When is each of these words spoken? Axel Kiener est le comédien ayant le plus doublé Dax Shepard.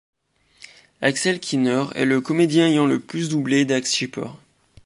Axel 1.03 1.39
Kiener 1.39 1.83
est 1.93 2.05
le 2.05 2.21
comédien 2.21 2.65
ayant 2.67 2.87
le 2.87 2.99
plus 2.99 3.29
doublé 3.29 3.65
Dax 3.65 3.93
Shepard. 3.93 4.35